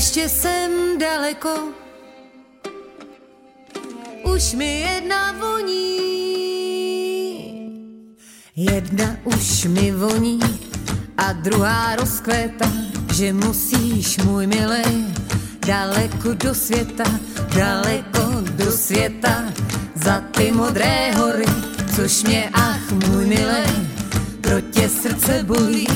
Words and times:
Ještě 0.00 0.28
jsem 0.28 0.98
daleko, 0.98 1.68
už 4.34 4.52
mi 4.52 4.80
jedna 4.80 5.32
voní. 5.32 6.00
Jedna 8.56 9.16
už 9.24 9.64
mi 9.64 9.92
voní 9.92 10.40
a 11.16 11.32
druhá 11.32 11.96
rozkvétá, 11.96 12.72
že 13.12 13.32
musíš, 13.32 14.18
můj 14.18 14.46
milý, 14.46 15.14
daleko 15.66 16.34
do 16.34 16.54
světa, 16.54 17.04
daleko 17.56 18.40
do 18.56 18.72
světa, 18.72 19.44
za 19.94 20.20
ty 20.20 20.52
modré 20.52 21.12
hory, 21.12 21.46
což 21.96 22.22
mě, 22.22 22.50
ach, 22.52 22.92
můj 22.92 23.26
milý, 23.26 23.88
pro 24.40 24.60
tě 24.60 24.88
srdce 24.88 25.44
bolí, 25.46 25.86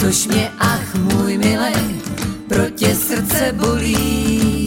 což 0.00 0.26
mě, 0.26 0.52
ach, 0.58 0.94
můj 0.94 1.38
milý, 1.38 1.93
pro 2.48 2.70
tě 2.70 2.94
srdce 2.94 3.52
bolí. 3.52 4.63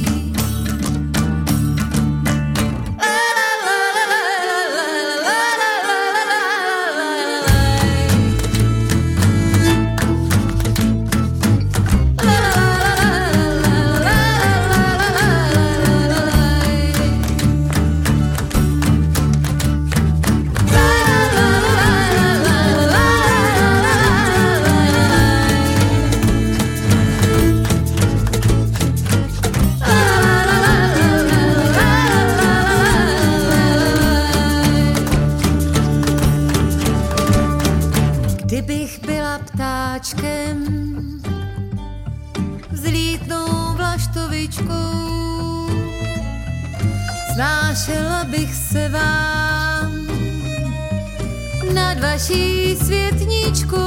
Vaší 52.17 52.75
světničkou. 52.75 53.77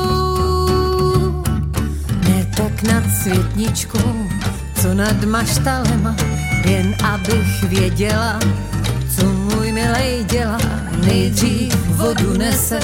Ne 2.28 2.46
tak 2.56 2.82
nad 2.82 3.04
světničkou, 3.22 4.28
co 4.82 4.94
nad 4.94 5.24
maštalema, 5.24 6.16
jen 6.64 6.94
abych 7.04 7.62
věděla, 7.62 8.41
co 9.16 9.26
můj 9.26 9.72
milej 9.72 10.25
dělá. 10.25 10.59
Nejdřív 11.06 11.75
vodu 11.86 12.38
nese, 12.38 12.80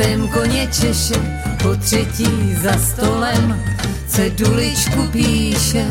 potom 0.00 0.28
koně 0.28 0.68
češe, 0.72 1.14
po 1.62 1.76
třetí 1.76 2.54
za 2.62 2.72
stolem 2.78 3.64
ceduličku 4.06 5.02
píše. 5.12 5.86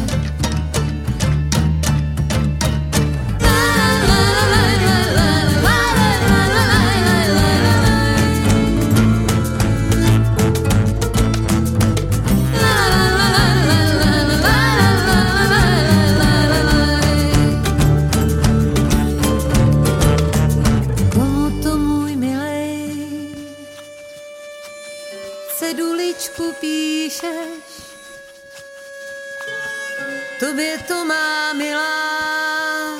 to 30.89 31.05
má 31.05 31.53
milá, 31.53 32.97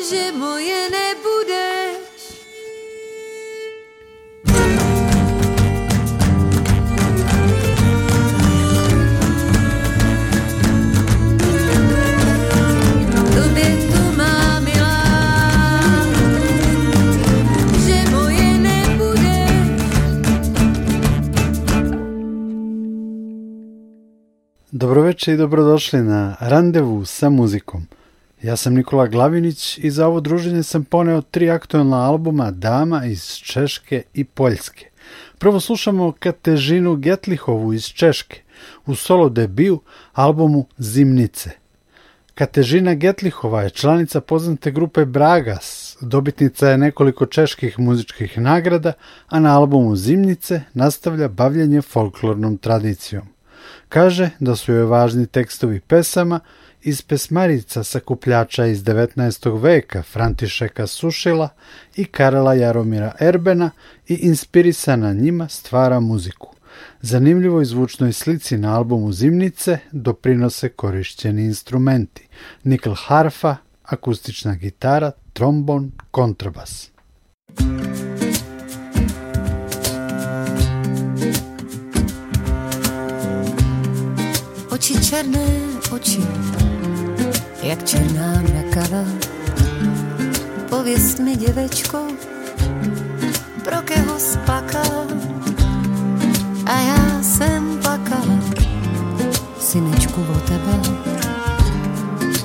že 0.00 0.32
moje 0.32 0.85
veče 24.92 25.32
i 25.32 25.36
dobrodošli 25.36 26.02
na 26.02 26.36
randevu 26.40 27.04
sa 27.04 27.30
muzikom. 27.30 27.86
Ja 28.42 28.56
sam 28.56 28.74
Nikola 28.74 29.06
Glavinić 29.06 29.78
i 29.78 29.90
za 29.90 30.06
ovo 30.06 30.20
druženje 30.20 30.62
sam 30.62 30.84
poneo 30.84 31.22
tri 31.22 31.50
aktualna 31.50 31.96
albuma 31.96 32.50
Dama 32.50 33.04
iz 33.04 33.36
Češke 33.36 34.02
i 34.14 34.24
Poljske. 34.24 34.86
Prvo 35.38 35.60
slušamo 35.60 36.12
Katežinu 36.18 36.96
Getlihovu 36.96 37.72
iz 37.72 37.84
Češke 37.84 38.40
u 38.86 38.94
solo 38.94 39.28
debiju 39.28 39.80
albumu 40.12 40.66
Zimnice. 40.78 41.50
Katežina 42.34 42.94
Getlihova 42.94 43.62
je 43.62 43.70
članica 43.70 44.20
poznate 44.20 44.70
grupe 44.70 45.04
Bragas, 45.04 45.96
dobitnica 46.00 46.68
je 46.68 46.78
nekoliko 46.78 47.26
čeških 47.26 47.78
muzičkih 47.78 48.38
nagrada, 48.38 48.92
a 49.26 49.40
na 49.40 49.58
albumu 49.58 49.96
Zimnice 49.96 50.60
nastavlja 50.74 51.28
bavljanje 51.28 51.82
folklornom 51.82 52.58
tradicijom. 52.58 53.35
Kaže 53.88 54.30
da 54.40 54.56
su 54.56 54.72
joj 54.72 54.84
važni 54.84 55.26
tekstovi 55.26 55.80
pesama 55.80 56.40
iz 56.82 57.02
pesmarica 57.02 57.84
sakupljača 57.84 58.66
iz 58.66 58.82
19. 58.84 59.62
veka 59.62 60.02
Františeka 60.02 60.86
Sušila 60.86 61.48
i 61.96 62.04
Karela 62.04 62.54
Jaromira 62.54 63.12
Erbena 63.20 63.70
i 64.08 64.14
inspirisana 64.14 65.12
njima 65.12 65.48
stvara 65.48 66.00
muziku. 66.00 66.54
Zanimljivoj 67.00 67.64
zvučnoj 67.64 68.12
slici 68.12 68.58
na 68.58 68.76
albumu 68.76 69.12
Zimnice 69.12 69.78
doprinose 69.92 70.68
korišćeni 70.68 71.44
instrumenti. 71.44 72.28
Nikl 72.64 72.92
harfa, 72.96 73.56
akustična 73.82 74.54
gitara, 74.54 75.10
trombon, 75.32 75.92
kontrabas. 76.10 76.90
Oči 84.76 85.00
černé 85.00 85.72
oči, 85.88 86.20
jak 87.64 87.80
černá 87.84 88.44
mrakava. 88.44 89.08
Pověst 90.68 91.18
mi, 91.18 91.36
děvečko, 91.36 91.98
pro 93.64 93.76
keho 93.84 94.20
spakala. 94.20 95.08
A 96.66 96.80
já 96.80 97.22
jsem 97.22 97.78
plakala, 97.78 98.36
synečku 99.60 100.20
o 100.20 100.40
tebe. 100.44 100.76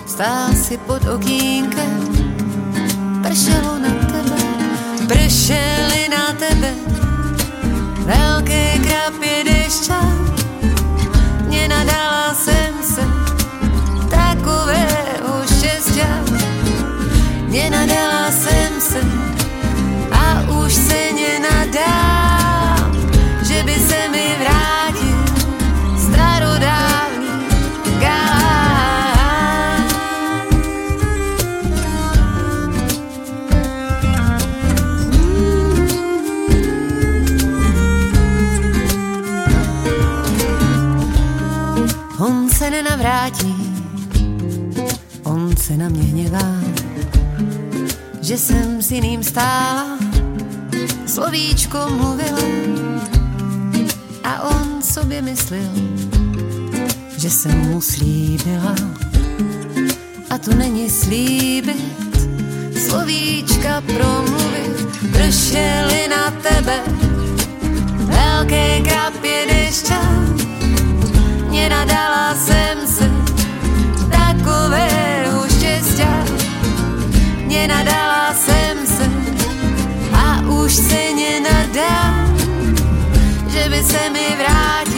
Stál 0.08 0.56
si 0.56 0.78
pod 0.78 1.08
okýnkem, 1.08 2.00
pršelo 3.24 3.76
na 3.80 3.94
tebe, 4.08 4.40
pršeli 5.08 6.08
na 6.10 6.32
tebe, 6.40 6.74
velké 8.08 8.80
krapě 8.80 9.44
dešťa 9.44 10.31
nenadala 11.62 12.34
jsem 12.34 12.74
se 12.84 13.02
takového 14.10 15.44
štěstí. 15.46 16.02
Nenadala 17.48 18.32
jsem 18.32 18.82
se 18.82 19.02
a 20.12 20.42
už 20.50 20.74
se 20.74 21.00
nenadám, 21.16 22.21
že 48.32 48.38
jsem 48.38 48.82
s 48.82 48.92
jiným 48.92 49.24
stála, 49.24 50.00
slovíčko 51.06 51.78
mluvila, 51.90 52.48
A 54.24 54.42
on 54.42 54.82
sobě 54.82 55.22
myslel, 55.22 55.72
že 57.18 57.30
jsem 57.30 57.58
mu 57.58 57.82
slíbila. 57.82 58.76
A 60.30 60.38
to 60.38 60.54
není 60.54 60.90
slíbit, 60.90 62.08
slovíčka 62.88 63.82
promluvit, 63.82 64.88
pršeli 65.12 66.08
na 66.08 66.32
tebe, 66.32 66.80
velké 68.00 68.82
krapě 68.82 69.46
dešťa. 69.50 70.02
Nenadala 71.52 72.36
jsem 72.36 72.88
se 72.88 73.12
takového 74.12 75.50
štěstia, 75.50 76.26
nenadala 77.48 78.11
už 80.72 80.78
se 80.78 81.14
nenadá, 81.14 82.26
že 83.48 83.70
by 83.70 83.84
se 83.84 84.10
mi 84.10 84.36
vrátil 84.38 84.91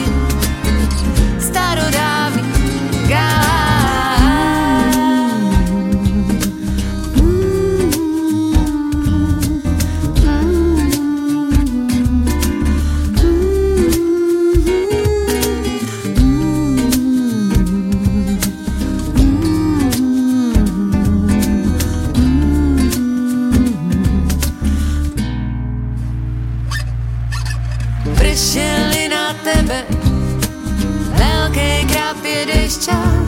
křičel, 32.84 33.26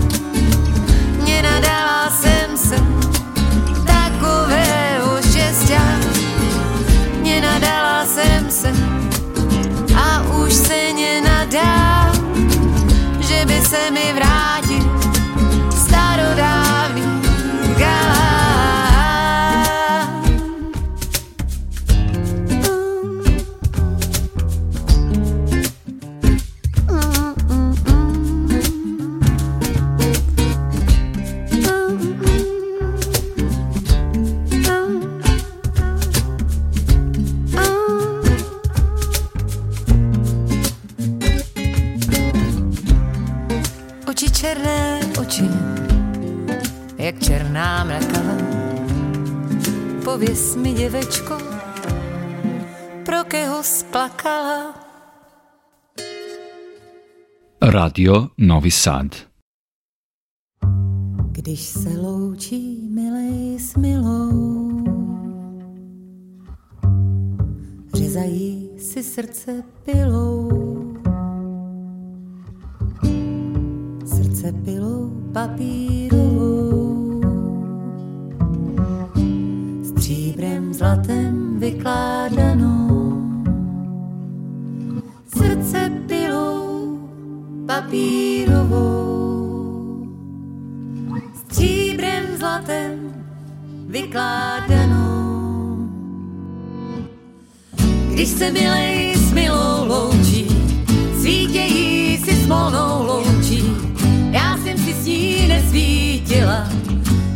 nenadala 1.24 2.10
jsem 2.10 2.56
se 2.56 2.76
takového 3.86 5.22
štěstí. 5.22 5.74
Nenadala 7.22 8.06
jsem 8.06 8.50
se 8.50 8.72
a 9.96 10.22
už 10.22 10.54
se 10.54 10.92
nenadám, 10.92 12.12
že 13.20 13.44
by 13.46 13.60
se 13.60 13.90
mi 13.90 14.12
vrátil. 14.12 14.65
Radio 57.76 58.28
Novi 58.38 58.70
Sad. 58.70 59.06
Když 61.32 61.60
se 61.60 61.88
loučí 61.88 62.88
milej 62.90 63.58
s 63.58 63.76
milou, 63.76 64.84
řezají 67.94 68.68
si 68.78 69.02
srdce 69.02 69.62
pilou. 69.84 70.50
Srdce 74.06 74.52
pilou 74.52 75.10
papírovou, 75.32 77.20
stříbrem 79.84 80.74
zlatem 80.74 81.58
vykládanou. 81.58 82.86
Srdce 85.36 85.90
papírovou, 87.66 88.86
stříbrem 91.34 92.24
zlatem 92.38 93.14
vykládanou. 93.86 95.06
Když 98.12 98.28
se 98.28 98.52
milej 98.52 99.14
s 99.16 99.32
milou 99.32 99.86
loučí, 99.86 100.46
svítějí 101.20 102.18
si 102.18 102.34
smolnou 102.44 103.06
loučí, 103.06 103.62
já 104.30 104.58
jsem 104.58 104.78
si 104.78 104.92
s 104.92 105.06
ní 105.06 105.48
nesvítila, 105.48 106.68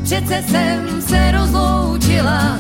přece 0.02 0.44
jsem 0.48 1.02
se 1.02 1.30
rozloučila, 1.30 2.58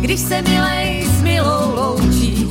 když 0.00 0.20
se 0.20 0.42
milej 0.42 1.06
s 1.18 1.22
milou 1.22 1.74
loučí, 1.76 2.48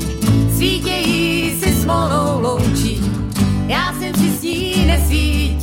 svítějí 0.55 1.59
si 1.59 1.73
smolnou 1.73 2.41
loučí, 2.41 3.01
já 3.67 3.93
jsem 4.00 4.06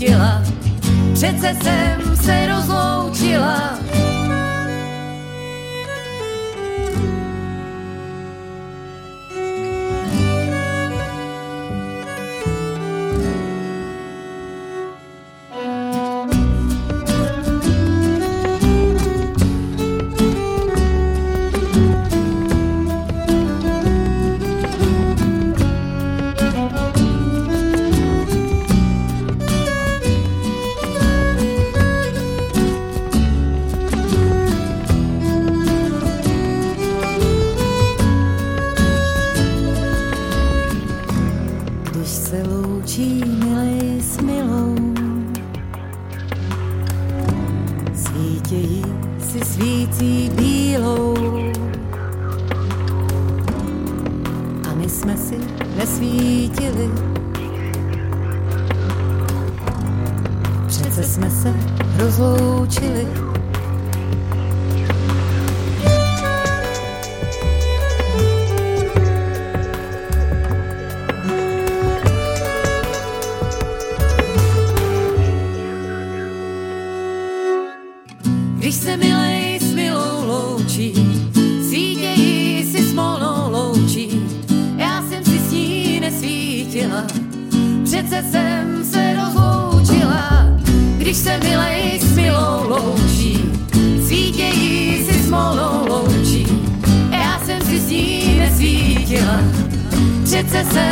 nesvítila, 0.04 0.42
přece 1.14 1.56
jsem 1.62 2.16
se 2.16 2.46
rozloučila. 2.46 3.78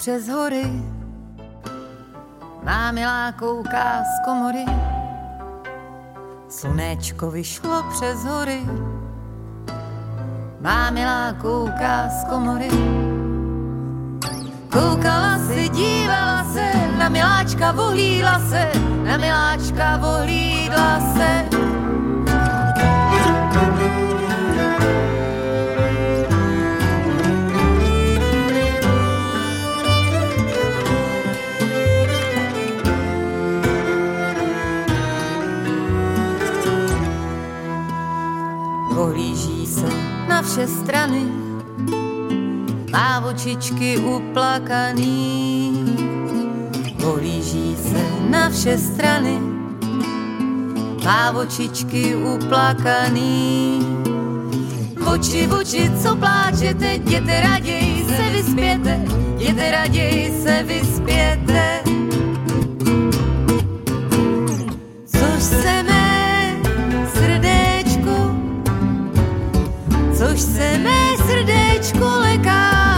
přes 0.00 0.28
hory, 0.28 0.64
má 2.62 2.92
milá 2.92 3.32
kouká 3.32 4.02
z 4.02 4.24
komory. 4.24 4.64
Slunéčko 6.48 7.30
vyšlo 7.30 7.82
přes 7.92 8.24
hory, 8.24 8.60
má 10.60 10.90
milá 10.90 11.32
kouká 11.32 12.08
z 12.08 12.24
komory. 12.28 12.68
Koukala 14.72 15.38
se, 15.38 15.68
dívala 15.68 16.44
se, 16.52 16.72
na 16.98 17.08
miláčka 17.08 17.72
vohlídla 17.72 18.40
se, 18.50 18.70
na 19.04 19.16
miláčka 19.16 19.96
vohlídla 19.96 21.00
se. 21.00 21.44
Vše 40.50 40.66
strany, 40.66 41.30
má 42.90 43.22
očičky 43.22 43.98
uplakaný, 43.98 45.14
políží 47.02 47.76
se 47.78 48.02
na 48.30 48.50
vše 48.50 48.78
strany, 48.78 49.38
má 51.04 51.30
očičky 51.30 52.18
uplakaný. 52.18 53.78
Oči, 55.06 55.46
oči, 55.46 55.90
co 56.02 56.16
pláčete, 56.16 56.94
jděte 56.94 57.40
raději 57.40 58.04
se 58.04 58.30
vyspěte, 58.32 59.00
jděte 59.38 59.70
raději 59.70 60.42
se 60.42 60.62
vyspěte. 60.66 61.79
Což 70.20 70.40
se 70.40 70.78
mé 70.78 71.16
srdéčko 71.16 72.04
lekáže 72.04 72.89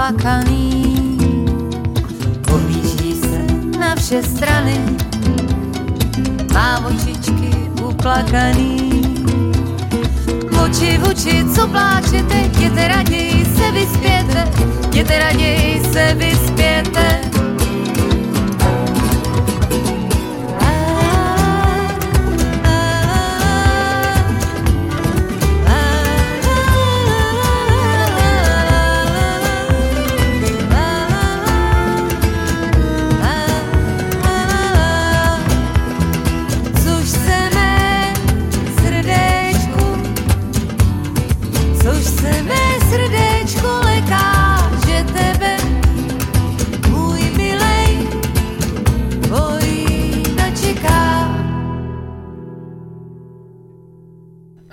zaplakaný. 0.00 0.96
Objíždí 2.54 3.14
se 3.14 3.38
na 3.78 3.94
vše 3.94 4.22
strany, 4.22 4.80
má 6.54 6.86
očičky 6.86 7.50
uplakaný. 7.84 8.90
Oči 10.64 10.98
v 10.98 11.08
oči, 11.08 11.44
co 11.54 11.68
pláčete, 11.68 12.36
jděte 12.38 12.88
raději 12.88 13.44
se 13.44 13.70
vyspěte, 13.72 14.48
jděte 14.88 15.18
raději 15.18 15.82
se 15.92 16.14
vyspěte. 16.14 17.20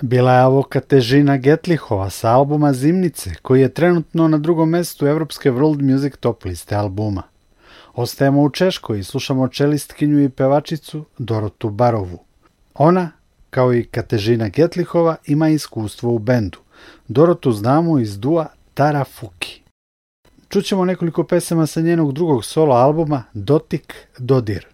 Bila 0.08 0.32
je 0.34 0.44
ovo 0.44 0.62
Katežina 0.62 1.36
Getlihova 1.36 2.10
sa 2.10 2.30
albuma 2.30 2.72
Zimnice, 2.72 3.30
koji 3.42 3.60
je 3.60 3.74
trenutno 3.74 4.28
na 4.28 4.38
drugom 4.38 4.68
mestu 4.68 5.06
Evropske 5.06 5.50
World 5.50 5.92
Music 5.92 6.14
Top 6.20 6.44
liste 6.44 6.74
albuma. 6.74 7.22
Ostajemo 7.94 8.42
u 8.42 8.50
Češkoj 8.50 8.98
i 8.98 9.04
slušamo 9.04 9.48
čelistkinju 9.48 10.24
i 10.24 10.28
pevačicu 10.28 11.04
Dorotu 11.18 11.70
Barovu. 11.70 12.18
Ona, 12.74 13.10
kao 13.50 13.74
i 13.74 13.84
Katežina 13.84 14.48
Getlihova, 14.48 15.16
ima 15.26 15.48
iskustvo 15.48 16.14
u 16.14 16.18
bendu. 16.18 16.58
Dorotu 17.08 17.52
znamo 17.52 17.98
iz 17.98 18.18
dua 18.18 18.46
Tarafuki. 18.74 19.62
Čućemo 20.48 20.84
nekoliko 20.84 21.24
pesama 21.24 21.66
sa 21.66 21.80
njenog 21.80 22.12
drugog 22.12 22.44
solo 22.44 22.74
albuma 22.74 23.24
Dotik 23.34 23.94
Dodir. 24.18 24.66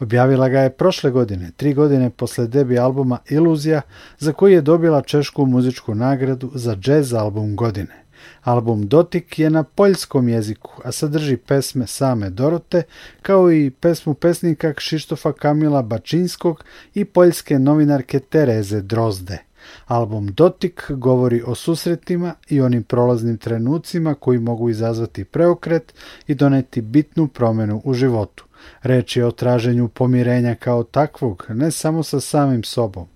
Objavila 0.00 0.48
ga 0.48 0.60
je 0.60 0.70
prošle 0.70 1.10
godine, 1.10 1.50
tri 1.56 1.74
godine 1.74 2.10
posle 2.10 2.46
debi 2.46 2.78
albuma 2.78 3.18
Iluzija, 3.30 3.80
za 4.18 4.32
koji 4.32 4.52
je 4.52 4.60
dobila 4.60 5.02
Češku 5.02 5.46
muzičku 5.46 5.94
nagradu 5.94 6.50
za 6.54 6.76
jazz 6.84 7.14
album 7.14 7.56
godine. 7.56 8.04
Album 8.42 8.88
Dotik 8.88 9.38
je 9.38 9.50
na 9.50 9.62
poljskom 9.62 10.28
jeziku, 10.28 10.70
a 10.84 10.92
sadrži 10.92 11.36
pesme 11.36 11.86
same 11.86 12.30
Dorote, 12.30 12.82
kao 13.22 13.52
i 13.52 13.70
pesmu 13.70 14.14
pesnika 14.14 14.72
Kšištofa 14.74 15.32
Kamila 15.32 15.82
Bačinskog 15.82 16.64
i 16.94 17.04
poljske 17.04 17.58
novinarke 17.58 18.18
Tereze 18.18 18.80
Drozde. 18.80 19.38
Album 19.86 20.26
Dotik 20.26 20.90
govori 20.90 21.42
o 21.46 21.54
susretima 21.54 22.34
i 22.48 22.60
onim 22.60 22.82
prolaznim 22.82 23.38
trenucima 23.38 24.14
koji 24.14 24.38
mogu 24.38 24.70
izazvati 24.70 25.24
preokret 25.24 25.94
i 26.26 26.34
doneti 26.34 26.80
bitnu 26.80 27.28
promjenu 27.28 27.82
u 27.84 27.94
životu. 27.94 28.44
Reč 28.82 29.16
je 29.16 29.26
o 29.26 29.30
traženju 29.30 29.88
pomirenja 29.88 30.54
kao 30.54 30.82
takvog, 30.84 31.46
ne 31.48 31.70
samo 31.70 32.02
sa 32.02 32.20
samim 32.20 32.64
sobom. 32.64 33.08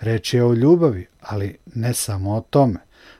Reč 0.00 0.34
je 0.34 0.44
o 0.44 0.52
ljubavi, 0.52 1.06
ali 1.20 1.58
ne 1.74 1.94
samo 1.94 2.34
o 2.34 2.40
tome. 2.40 2.78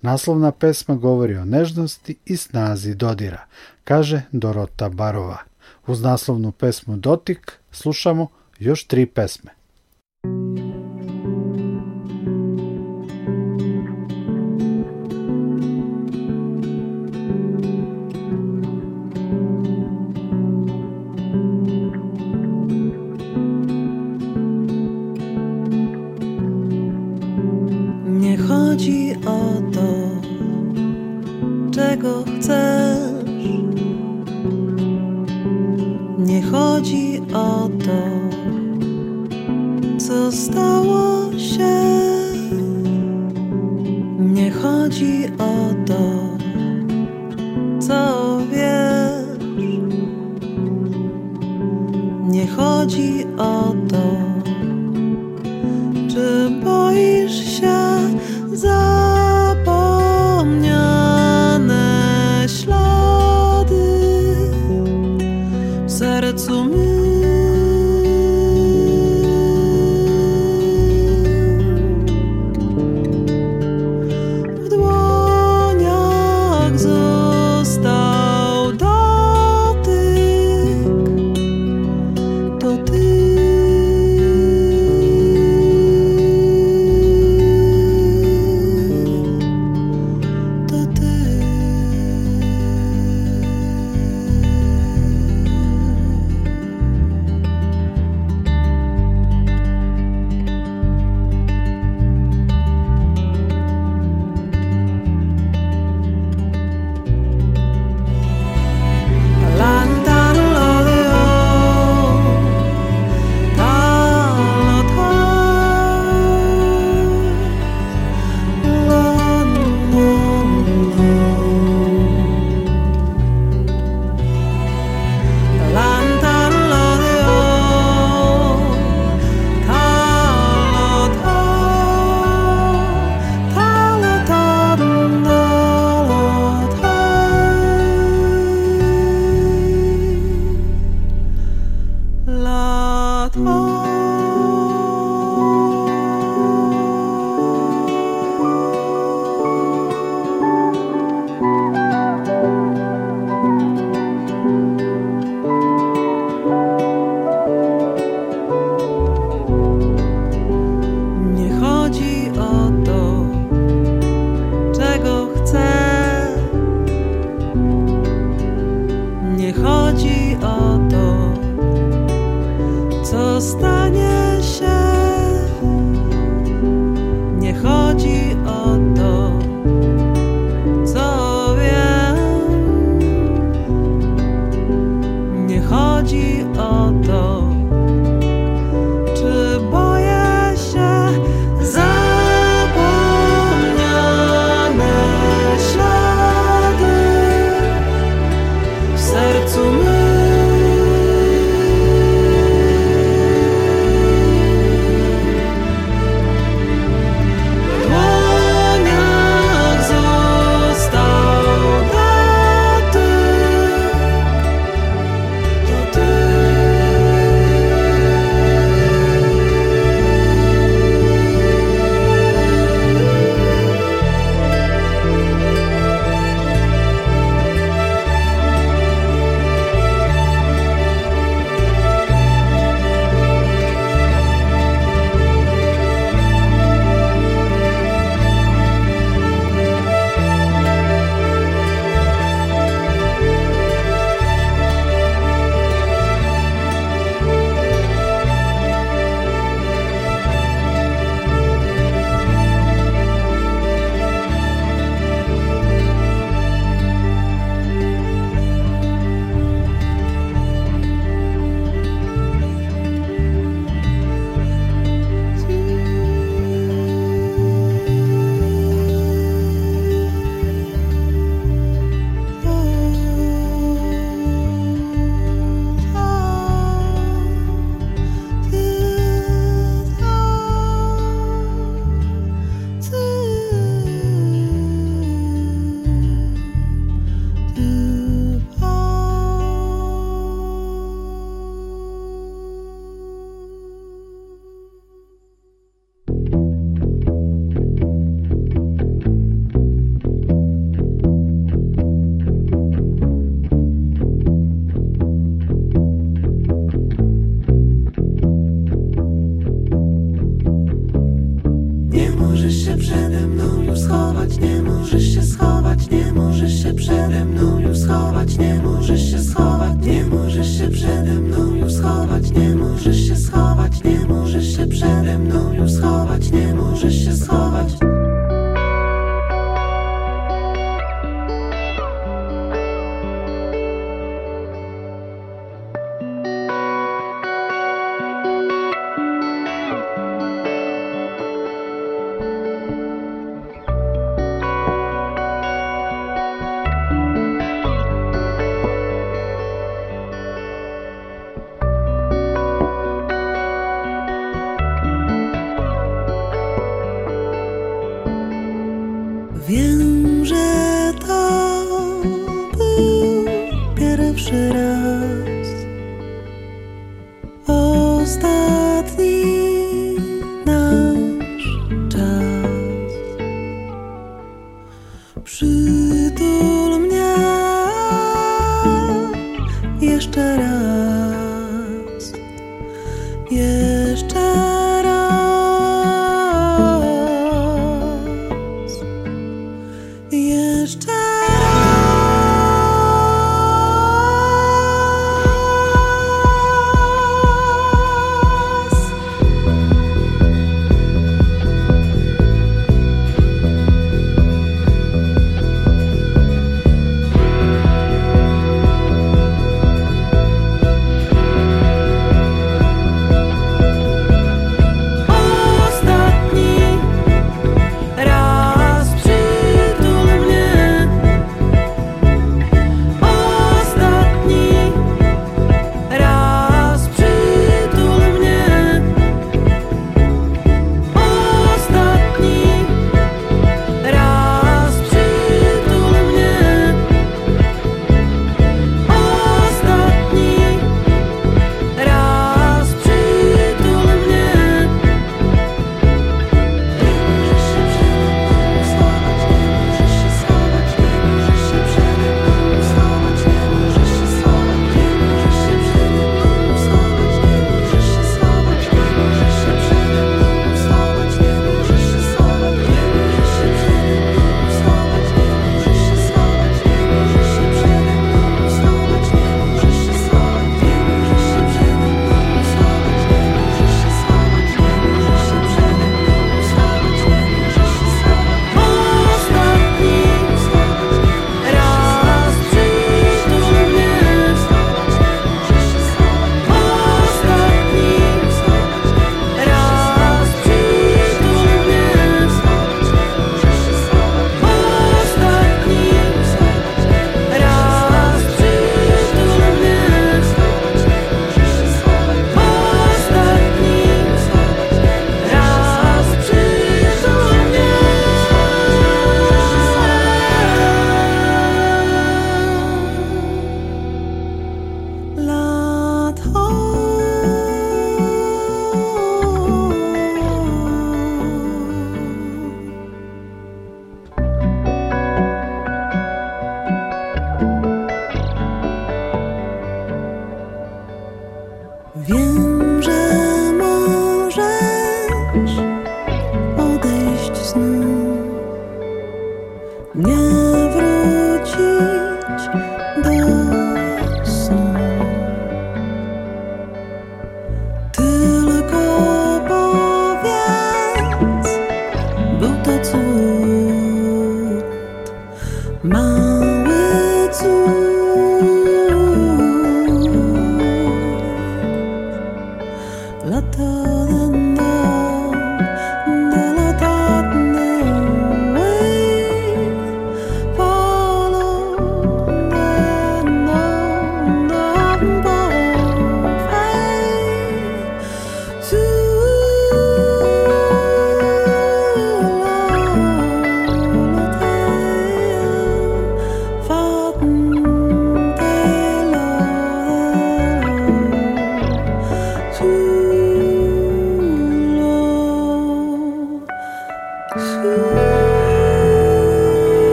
Naslovna 0.00 0.52
pesma 0.52 0.94
govori 0.94 1.36
o 1.36 1.44
nežnosti 1.44 2.16
i 2.24 2.36
snazi 2.36 2.94
dodira, 2.94 3.44
kaže 3.84 4.22
Dorota 4.32 4.88
Barova. 4.88 5.38
Uz 5.86 6.02
naslovnu 6.02 6.52
pesmu 6.52 6.96
Dotik 6.96 7.52
slušamo 7.72 8.28
još 8.58 8.86
tri 8.86 9.06
pesme. 9.06 9.57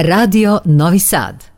Radio 0.00 0.60
Novi 0.66 1.00
Sad. 1.00 1.57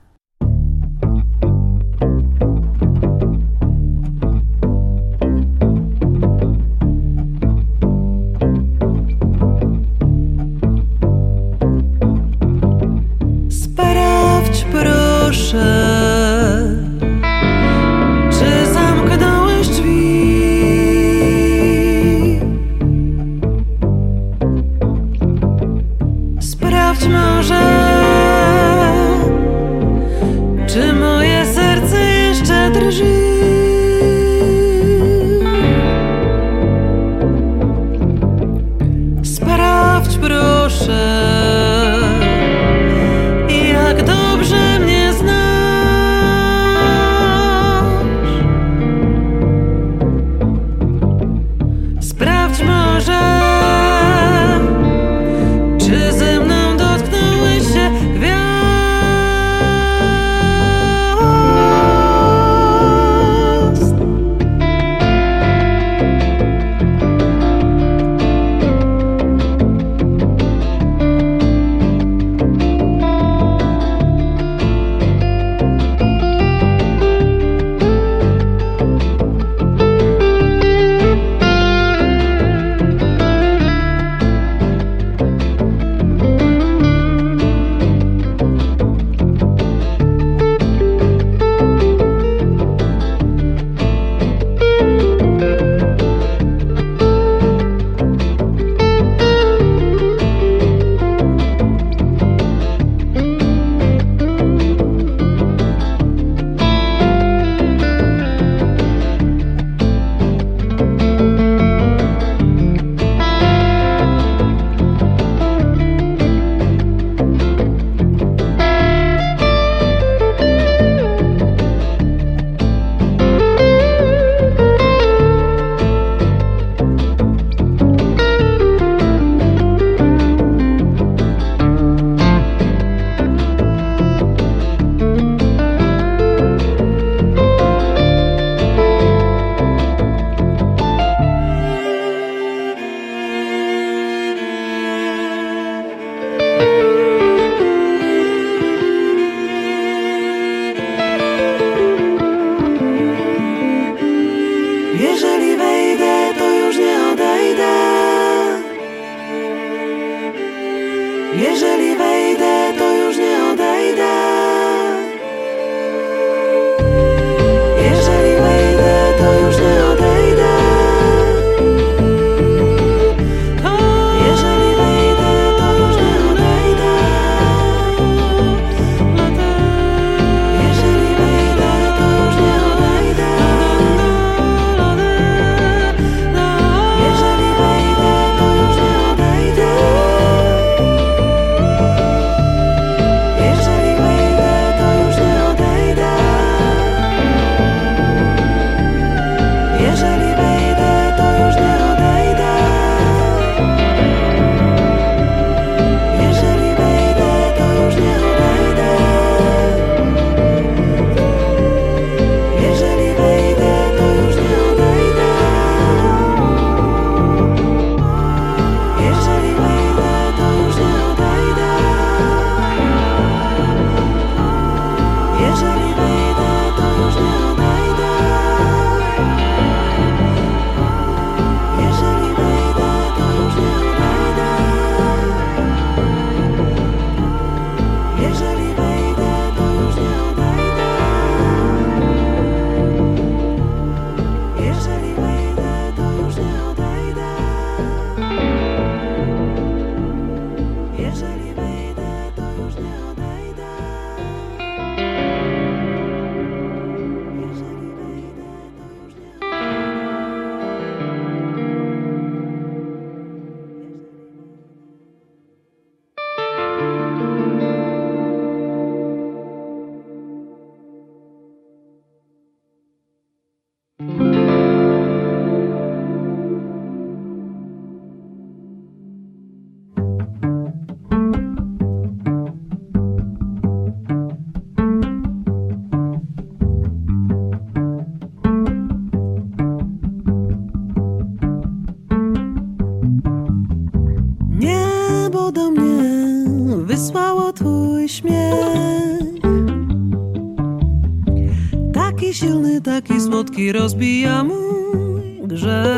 Smutki 303.20 303.72
rozbija 303.72 304.44
mój 304.44 305.40
grzech. 305.44 305.96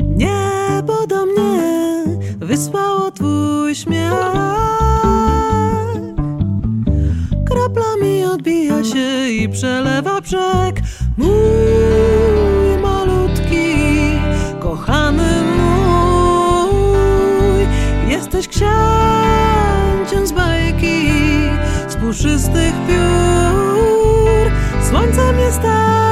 Niebo 0.00 1.06
do 1.06 1.26
mnie 1.26 2.04
wysłało 2.36 3.10
twój 3.10 3.74
śmiech. 3.74 4.12
Kroplami 7.46 8.24
odbija 8.24 8.84
się 8.84 9.30
i 9.30 9.48
przelewa 9.48 10.20
brzeg. 10.20 10.73
Słońcem 24.94 25.38
jest 25.38 25.60
Niebo 25.62 26.03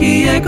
He 0.00 0.24
est. 0.24 0.40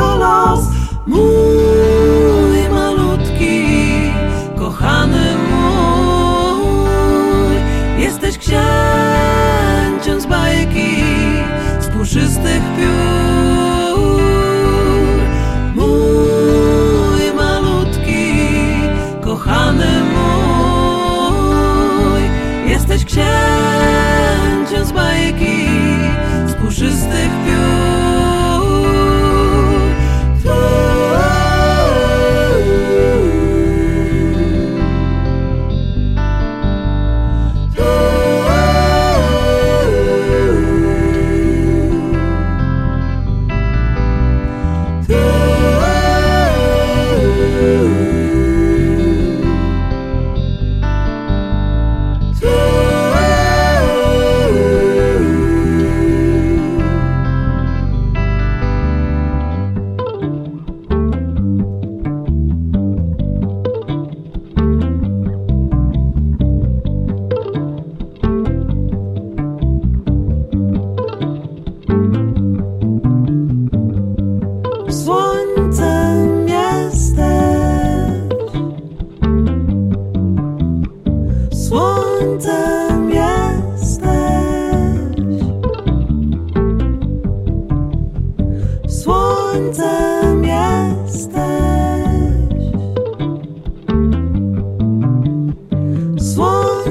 U 96.85 96.89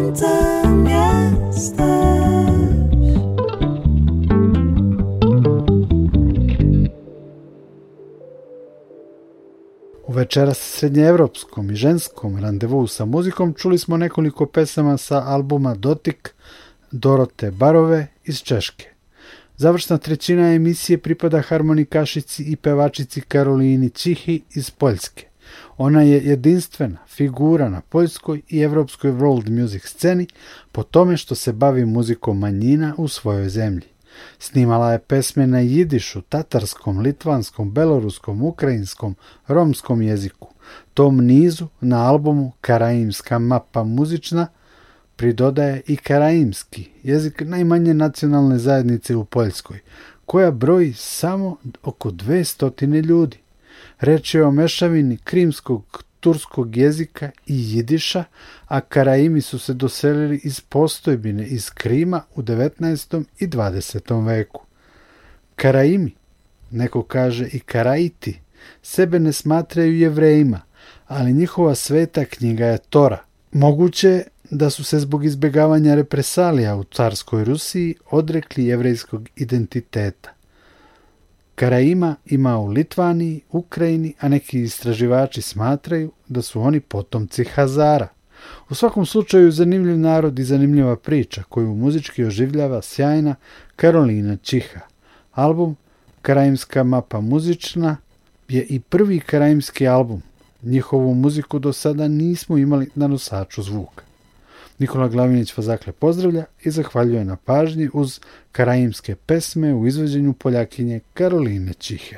večeras 10.13 10.57
srednjeevropskom 10.57 11.71
i 11.71 11.75
ženskom 11.75 12.37
randevu 12.37 12.87
sa 12.87 13.05
muzikom 13.05 13.53
čuli 13.53 13.77
smo 13.77 13.97
nekoliko 13.97 14.45
pesama 14.45 14.97
sa 14.97 15.23
albuma 15.25 15.75
Dotik 15.75 16.35
Dorote 16.91 17.51
Barove 17.51 18.07
iz 18.23 18.41
Češke. 18.41 18.85
Završna 19.57 19.97
trećina 19.97 20.53
emisije 20.53 20.97
pripada 20.97 21.41
harmonikašici 21.41 22.43
i 22.43 22.55
pevačici 22.55 23.21
Karolini 23.21 23.89
Čihi 23.89 24.41
iz 24.55 24.69
Poljske. 24.69 25.30
Ona 25.84 26.01
je 26.01 26.21
jedinstvena 26.23 26.97
figura 27.07 27.69
na 27.69 27.82
poljskoj 27.82 28.41
i 28.49 28.59
evropskoj 28.59 29.11
world 29.11 29.61
music 29.61 29.86
sceni 29.86 30.27
po 30.71 30.84
tome 30.84 31.17
što 31.17 31.36
se 31.36 31.53
bavi 31.53 31.86
muzikom 31.86 32.39
manjina 32.39 32.93
u 32.97 33.07
svojoj 33.07 33.49
zemlji. 33.49 33.88
Snimala 34.39 34.91
je 34.91 34.99
pesme 34.99 35.47
na 35.47 35.59
jidišu, 35.59 36.21
tatarskom, 36.21 36.99
litvanskom, 36.99 37.71
beloruskom, 37.71 38.43
ukrajinskom, 38.43 39.15
romskom 39.47 40.01
jeziku. 40.01 40.47
Tom 40.93 41.25
nizu 41.25 41.67
na 41.82 42.09
albumu 42.09 42.51
Karaimska 42.61 43.39
mapa 43.39 43.84
muzična 43.84 44.47
pridodaje 45.15 45.82
i 45.88 45.97
karaimski, 45.97 46.89
jezik 47.03 47.41
najmanje 47.45 47.93
nacionalne 47.93 48.57
zajednice 48.57 49.15
u 49.15 49.25
Poljskoj, 49.25 49.79
koja 50.25 50.51
broji 50.51 50.93
samo 50.93 51.57
oko 51.84 52.11
200 52.11 53.05
ljudi. 53.05 53.38
Reč 53.99 54.36
je 54.36 54.45
o 54.45 54.51
mešavini 54.51 55.17
krimskog, 55.17 56.03
turskog 56.19 56.77
jezika 56.77 57.32
i 57.47 57.75
jidiša, 57.75 58.23
a 58.67 58.82
Karaimi 58.82 59.41
su 59.41 59.59
se 59.59 59.73
doselili 59.73 60.41
iz 60.43 60.59
postojbine 60.59 61.47
iz 61.47 61.69
Krima 61.69 62.21
u 62.36 62.41
19. 62.41 63.23
i 63.39 63.47
20. 63.47 64.25
veku. 64.27 64.65
Karaimi, 65.55 66.15
neko 66.71 67.03
kaže 67.03 67.47
i 67.47 67.59
Karaiti, 67.59 68.39
sebe 68.82 69.19
ne 69.19 69.34
smatraju 69.34 69.97
jevrejima, 69.97 70.61
ali 71.07 71.34
njihova 71.34 71.75
sveta 71.75 72.25
knjiga 72.25 72.65
je 72.65 72.77
Tora. 72.77 73.23
Moguće 73.51 74.07
je 74.07 74.23
da 74.51 74.69
su 74.69 74.84
se 74.84 74.99
zbog 74.99 75.25
izbjegavanja 75.25 75.95
represalija 75.95 76.75
u 76.75 76.84
carskoj 76.84 77.43
Rusiji 77.43 77.95
odrekli 78.11 78.65
jevrejskog 78.65 79.29
identiteta. 79.36 80.29
Karaima 81.62 82.16
ima 82.26 82.59
u 82.59 82.68
Litvaniji, 82.68 83.41
Ukrajini, 83.51 84.14
a 84.20 84.28
neki 84.30 84.62
istraživači 84.62 85.41
smatraju 85.41 86.12
da 86.28 86.41
su 86.41 86.62
oni 86.62 86.80
potomci 86.80 87.43
Hazara. 87.43 88.07
U 88.70 88.76
svakom 88.76 89.05
slučaju 89.05 89.51
zanimljiv 89.51 89.97
narod 89.99 90.39
i 90.39 90.43
zanimljiva 90.43 90.95
priča 90.95 91.43
koju 91.49 91.76
muzički 91.76 92.24
oživljava 92.24 92.82
sjajna 92.82 93.36
Karolina 93.76 94.38
Čiha. 94.38 94.80
Album 95.32 95.76
Karaimska 96.22 96.84
mapa 96.84 97.20
muzična 97.20 97.97
je 98.49 98.66
i 98.66 98.80
prvi 98.80 99.20
karaimski 99.20 99.88
album. 99.88 100.22
Njihovu 100.62 101.14
muziku 101.14 101.59
do 101.59 101.74
sada 101.74 102.07
nismo 102.07 102.57
imali 102.57 102.89
na 102.95 103.07
nosaču 103.07 103.62
zvuka. 103.62 104.11
Nikola 104.82 105.07
Glavinić 105.07 105.57
vas 105.57 105.65
zakle 105.65 105.93
pozdravlja 105.93 106.45
i 106.63 106.71
zahvaljuje 106.71 107.25
na 107.25 107.36
pažnji 107.36 107.89
uz 107.93 108.19
karaimske 108.51 109.15
pesme 109.15 109.73
u 109.73 109.88
izvođenju 109.88 110.34
Poljakinje 110.34 110.99
Karoline 111.13 111.73
Čihe. 111.73 112.17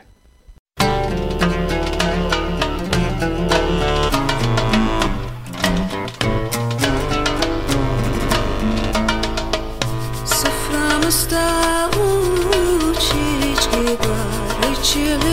Soframızda 10.26 11.90
uçiçki 12.90 14.10
var 14.10 14.72
İçilir 14.72 15.33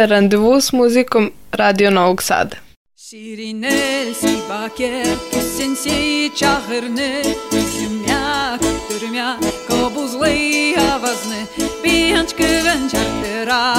je 0.00 0.06
randevu 0.06 0.60
s 0.60 0.76
muzikom 0.76 1.30
Radio 1.58 1.90
Novog 1.90 2.22
Sada. 2.22 2.56
Şirinel 2.96 4.14
sibaker 4.14 5.06
küssen 5.30 5.74
seyi 5.74 6.34
çahırını 6.34 7.22
Üzümya 7.52 8.58
küttürmya 8.60 9.40
kobuzlay 9.68 10.78
avazını 10.78 11.42
Bir 11.84 12.12
hanç 12.14 12.36
kıvan 12.36 12.88
çarptıra 12.88 13.74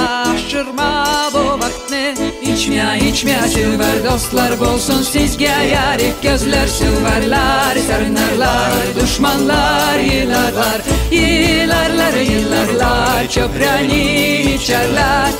şırma 0.48 1.06
bu 1.34 1.38
vaktini 1.38 2.14
İçmya 2.42 2.96
içmya 2.96 3.42
silver 3.42 4.04
dostlar 4.04 4.60
bolsun 4.60 5.02
sizge 5.02 5.44
yarik 5.44 6.22
gözler 6.22 6.66
silverlar 6.66 7.76
Sarnarlar 7.76 8.72
düşmanlar 9.02 9.98
yıllarlar 9.98 10.80
Yıllarlar 11.10 12.20
yıllarlar 12.20 13.28
çöprani 13.28 14.54
içerler 14.54 15.32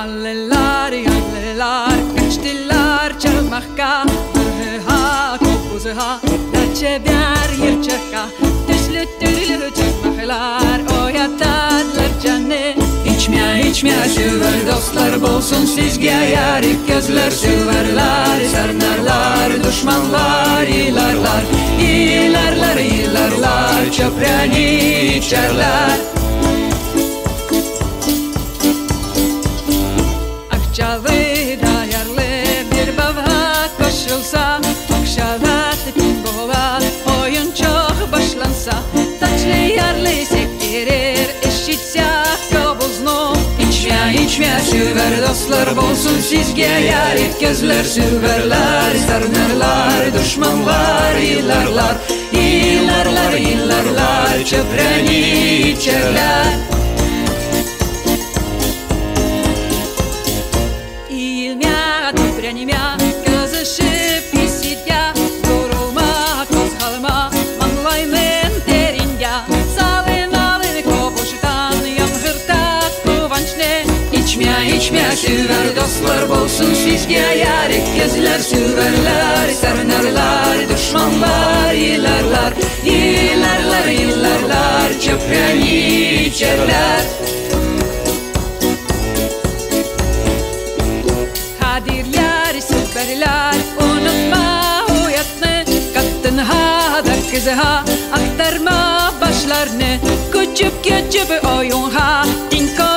mallelar 0.00 0.92
i 0.92 1.06
anglelar 1.16 1.98
Kasztylar, 2.16 3.18
czermachka 3.18 4.04
Arheha, 4.40 5.38
kopuzeha 5.38 6.20
Dla 6.52 6.64
ciebiar, 6.78 7.50
jerczerka 7.62 8.22
Tyśle, 8.66 9.06
tyśle, 9.20 9.58
czermachelar 9.76 10.80
Oyata, 11.02 11.70
dlerczany 11.94 12.74
İçmeye 13.16 13.70
içmeye 13.70 14.08
süver 14.08 14.66
dostlar 14.66 15.22
Bolsun 15.22 15.66
sizge 15.66 16.10
yarik 16.10 16.88
gözler 16.88 17.30
Süverler, 17.30 18.38
sarnarlar 18.52 19.64
Düşmanlar, 19.64 20.66
ilarlar 20.66 21.42
İlarlar, 21.80 22.76
ilarlar 22.76 23.92
Çöpreni 23.92 25.16
içerler 25.16 26.19
Кшавы 30.80 31.58
да 31.60 31.84
ярлы 31.92 32.64
бир 32.72 32.92
бават 32.96 33.72
башылса 33.78 34.60
Кшават 35.04 35.82
бин 35.94 36.22
бола 36.24 36.80
ойын 37.20 37.52
чоқ 37.52 37.98
башланса 38.10 38.72
Тачлы 39.20 39.76
ярлы 39.76 40.24
секерер 40.24 41.28
işitse 41.48 42.06
kabuznu 42.52 43.36
İçme 43.58 44.14
içme 44.24 44.60
süver 44.70 45.28
dostlar 45.28 45.76
bolsun 45.76 46.18
sizge 46.20 46.72
yar 46.92 47.16
etközler 47.16 47.84
süverler 47.84 48.92
Sarnırlar 49.06 50.14
düşmanlar 50.14 51.16
yıllarlar. 51.16 51.94
Yıllarlar 52.32 53.32
yıllarlar 53.32 54.44
çöpreni 54.44 55.18
içerler. 55.70 56.69
dostlar 76.00 76.28
bolsun 76.28 76.74
sizge 76.74 77.18
yarik 77.18 77.96
Gözler 77.96 78.38
süverler, 78.38 79.60
ternerler, 79.60 80.68
düşmanlar 80.68 81.74
ilerler 81.74 82.52
İlerler, 82.84 83.92
ilerler, 83.92 85.00
cepheni 85.00 86.24
içerler. 86.24 87.02
Hadirler, 91.60 92.60
süperler, 92.60 93.54
unutma 93.78 94.86
huyatını 94.88 95.64
Kattın 95.94 96.38
ha, 96.38 97.02
da 97.06 97.30
kızı 97.34 97.52
ha, 97.52 97.84
aktarma 98.12 99.12
başlarını 99.20 99.98
Küçük 100.32 100.84
küçük 100.84 101.44
oyun 101.58 101.90
ha, 101.90 102.24
dinko 102.50 102.89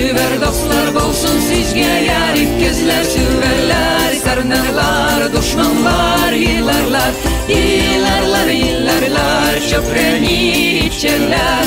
süver 0.00 0.40
dostlar 0.40 0.94
Bolsun 0.94 1.40
sizge 1.40 1.80
yarik 1.80 2.60
gözler 2.60 3.04
süverler. 3.04 4.14
Sarnarlar, 4.24 5.32
düşmanlar 5.32 6.32
Yıllarlar, 6.32 7.12
yıllarlar, 7.48 8.48
yıllarlar. 8.48 9.60
Çöpreni 9.70 10.78
içerler 10.86 11.64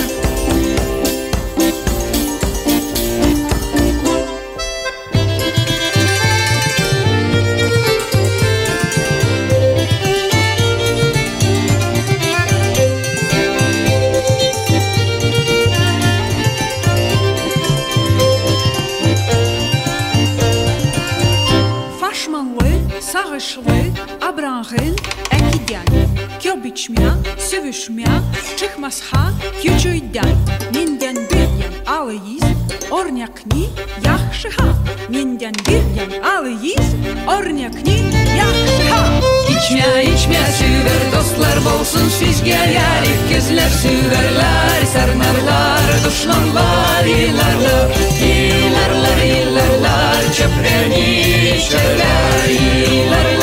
içmya, 26.74 27.18
süvüşmya, 27.38 28.22
çıkmazha, 28.58 29.32
küçüyden, 29.62 30.36
minden 30.74 31.16
biryen 31.16 31.86
alıyız, 31.88 32.44
ornyakni, 32.92 33.70
yaxşıha, 34.06 34.68
minden 35.10 35.54
biryen 35.68 36.24
alıyız, 36.24 36.88
ornyakni, 37.28 37.98
yaxşıha. 38.38 39.20
İçmya, 39.50 40.02
içmya, 40.02 40.46
süver 40.46 41.12
dostlar, 41.16 41.66
bolsun 41.66 42.10
sizger 42.10 42.68
yarik 42.68 43.30
gözler, 43.30 43.70
süverler, 43.70 44.86
sarnarlar, 44.94 45.82
düşmanlar, 46.08 47.06
yıllarlar, 47.06 47.90
yıllarlar, 48.22 49.24
yıllarlar, 49.26 50.34
çöpreni, 50.34 51.60
çöller, 51.70 52.50
yıllarlar. 52.50 53.43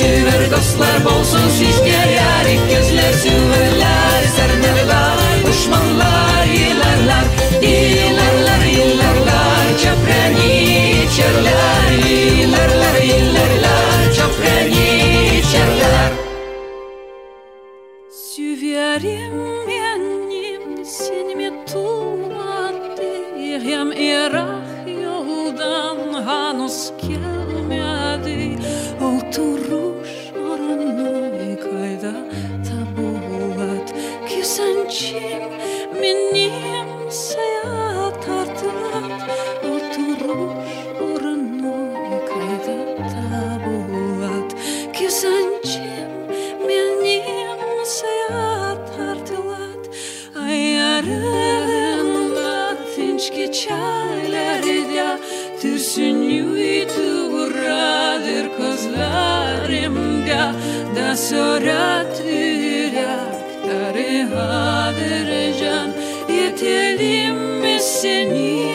sevir 0.00 0.42
do'stlar 0.52 0.96
bo'lsin 1.06 1.46
sizga 1.56 2.02
yarik 2.18 2.62
ko'zlar 2.70 3.12
suvirlar 3.22 4.22
zarnavlar 4.36 5.18
dushmanlar 5.46 6.44
yilarlar 6.58 7.26
yilarlar 7.66 8.62
yilarlar 8.76 9.66
chaprani 9.82 10.54
ichirlar 11.02 11.90
yilarlar 12.06 12.96
yilarlar 13.10 14.00
chaprani 14.16 14.86
ichirlar 15.40 16.10
suverim 18.24 19.36
menim 19.68 20.64
senmi 20.96 21.50
tumatdi 21.72 23.12
ham 23.66 23.88
erah 24.16 24.52
yo'ldan 25.04 26.00
hanuz 26.28 26.78
için 35.00 35.42
benim 36.02 37.10
seyahat 37.10 38.28
artık 38.28 38.74
oturur 39.64 40.50
orunu 41.00 41.76
kaydı 42.28 42.76
tabuat 42.96 44.50
güzencim 45.00 46.10
benim 46.68 47.60
seyahat 47.84 48.90
artılat 49.00 49.82
ayarında 50.48 52.50
tinç 52.96 53.32
geçerlerde 53.32 55.18
düşünüydü 55.62 57.08
buradır 57.32 58.46
kızlarımda 58.56 60.42
da 60.96 61.08
sonra 61.16 62.06
tüyler 62.16 63.29
Tarihadır 63.70 65.60
can 65.60 65.94
Yetelim 66.28 67.36
mi 67.36 67.78
seni? 67.80 68.74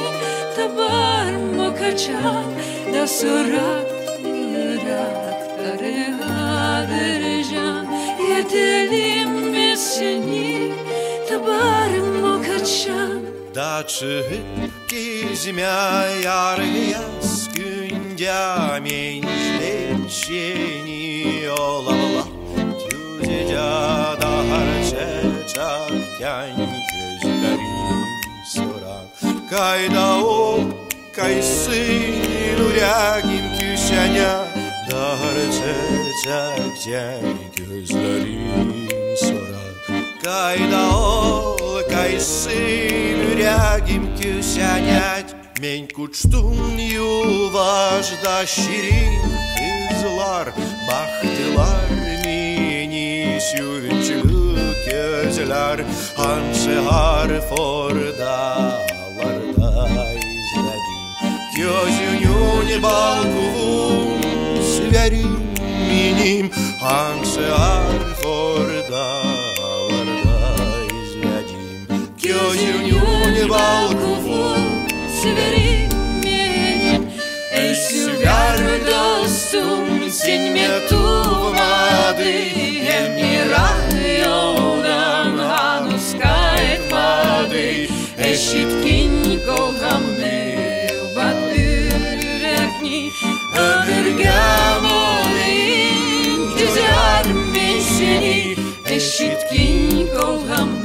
Tabar 0.56 1.32
mı 1.32 1.76
kaçan 1.80 2.46
Da 2.94 3.08
sorak 3.08 3.86
Irak. 4.24 5.58
Tarihadır 5.58 7.24
can 7.54 7.88
Yetelim 8.30 9.30
mi 9.30 9.78
seni? 9.78 10.72
Tabar 11.30 11.98
mı 12.22 12.42
kaçan 12.44 13.22
Da 13.56 13.88
çıkıp 13.88 14.90
dizime 14.90 15.62
yar 16.24 16.60
yaz 16.92 17.50
Gün 17.56 18.18
gamin 18.18 19.26
Şeni 20.10 21.50
ola 21.50 21.90
ola 21.90 22.26
Tüce 23.22 24.15
vecsátjány 25.56 26.56
közberin 26.92 28.04
szorán. 28.54 29.08
Kajdaó, 29.50 30.58
kajszín, 31.16 32.60
urágim 32.60 33.52
küsenyá, 33.58 34.52
Darcsátjány 36.16 37.50
közberin 37.56 38.88
szorán. 39.16 39.74
Kajdaó, 40.24 41.56
kajszín, 41.88 43.18
urágim 43.34 44.14
küsenyát, 44.20 45.36
Мень 45.62 45.88
кучтун 45.88 46.78
юваш 46.78 48.08
да 48.24 48.46
ширин 48.46 49.22
кызлар, 49.58 50.54
бахтылар 50.88 52.15
sjunkjuluk 53.46 54.76
gözeler 54.92 55.80
Hanse 56.18 56.76
har 56.90 57.30
for 57.50 57.96
dağlarda 58.20 60.06
izledim 60.14 61.02
Gözünün 61.58 62.84
balkon 62.84 64.22
sverim 64.62 65.40
minim 65.90 66.52
Hanse 66.82 67.46
har 67.46 68.00
for 68.22 68.70
dağlarda 68.92 70.38
izledim. 71.04 71.88
Gözünün 72.24 73.50
balkon 73.50 74.60
sverim 75.22 75.90
minim 76.24 77.08
Es 77.52 77.94
ver 78.24 78.60
dostum. 78.86 80.05
Сень 80.18 80.54
мету 80.54 81.54
мады, 81.60 82.32
Эмира 82.98 83.68
йоудан 84.24 85.38
ханускает 85.38 86.90
мады, 86.90 87.90
Эшиткин 88.18 89.42
колгамны, 89.46 90.90
Батыр 91.14 91.92
рюрекни, 92.22 93.12
Ödürgen 93.58 94.84
olayım 94.86 96.54
güzel 96.58 97.28
mi 97.52 97.82
seni 97.98 98.56
Eşitkin 98.86 100.08
kolgam 100.18 100.85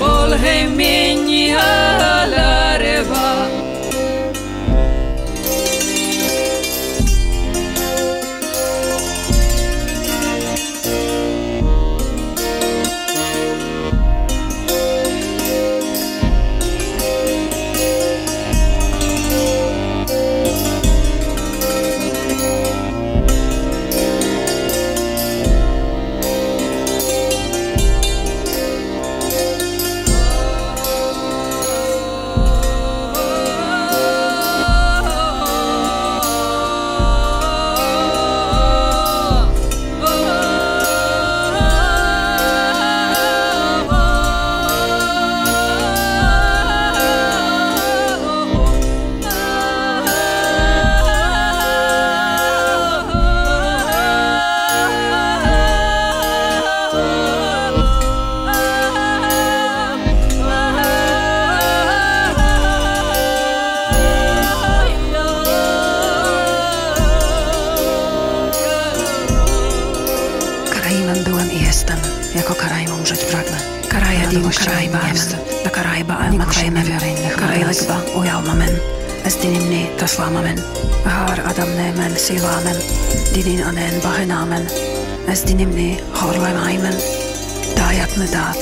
bol 0.00 0.30
he 0.42 0.56
min 0.78 1.28
yat 1.28 2.23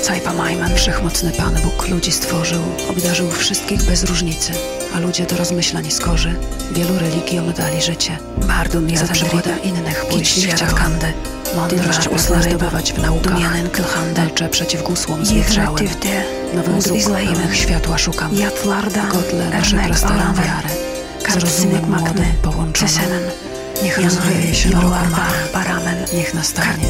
Cajpamajman. 0.03 0.74
Wszechmocny 0.74 1.32
Pan 1.32 1.55
Bóg 1.55 1.88
ludzi 1.88 2.12
stworzył, 2.12 2.62
obdarzył 2.90 3.30
wszystkich 3.30 3.82
bez 3.82 4.05
różnicy, 4.05 4.53
a 4.94 4.98
ludzie 4.98 5.26
do 5.26 5.36
rozmyślań 5.36 5.90
skorzy. 5.90 6.34
Wielu 6.72 6.98
religiom 6.98 7.53
dali 7.53 7.82
życie. 7.82 8.18
Bardun 8.36 8.96
za 8.96 9.12
przykłada 9.12 9.57
innych 9.57 10.07
pójść 10.07 10.46
kandę. 10.74 11.12
Mądrość 11.57 12.09
usła 12.09 12.42
zdobywać 12.42 12.92
w 12.92 12.98
naukach. 12.98 13.38
Kilhandel 13.76 14.50
przeciw 14.50 14.82
gusłom 14.82 15.26
zjeżdżałem. 15.26 15.86
Nowych 16.55 17.05
pełnych 17.05 17.57
światła 17.57 17.98
szukam. 17.98 18.30
Godle 19.12 19.50
nasze 19.50 19.76
prastarą 19.76 20.34
wiarę. 20.34 20.68
Zrozumiem 21.28 21.90
młody 21.90 22.24
połączone. 22.42 23.41
Niech 23.82 23.98
rozwieje 23.98 24.54
się 24.54 24.70
rower 24.70 25.06
paramen. 25.52 26.04
Niech 26.14 26.34
nastanie 26.34 26.84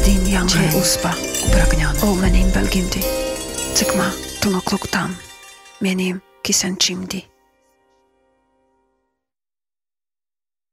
dzień 0.45 0.81
uspa 0.81 1.13
upragniony. 1.47 2.01
O 2.01 2.15
menim 2.15 2.51
belgimdi. 2.51 2.99
Cykma 3.73 4.11
tunokluk 4.41 4.87
tam. 4.87 5.15
Menim 5.81 6.21
kisenchimdi. 6.41 7.32